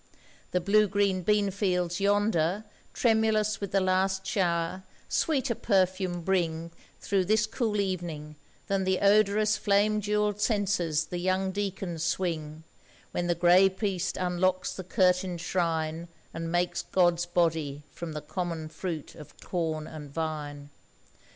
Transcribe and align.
The 0.49 0.59
blue 0.59 0.87
green 0.87 1.23
beanfields 1.23 1.99
yonder, 1.99 2.63
tremulous 2.91 3.61
With 3.61 3.71
the 3.71 3.79
last 3.79 4.25
shower, 4.25 4.81
sweeter 5.07 5.53
perfume 5.53 6.21
bring 6.23 6.71
Through 6.99 7.25
this 7.25 7.45
cool 7.45 7.79
evening 7.79 8.35
than 8.65 8.83
the 8.83 8.99
odorous 8.99 9.57
Flame 9.57 10.01
jewelled 10.01 10.41
censers 10.41 11.05
the 11.05 11.19
young 11.19 11.51
deacons 11.51 12.03
swing, 12.03 12.63
When 13.11 13.27
the 13.27 13.35
grey 13.35 13.69
priest 13.69 14.17
unlocks 14.17 14.73
the 14.73 14.83
curtained 14.83 15.39
shrine, 15.39 16.07
And 16.33 16.51
makes 16.51 16.81
God's 16.81 17.27
body 17.27 17.83
from 17.91 18.13
the 18.13 18.21
common 18.21 18.69
fruit 18.69 19.13
of 19.13 19.39
corn 19.39 19.85
and 19.85 20.09
vine. 20.11 20.71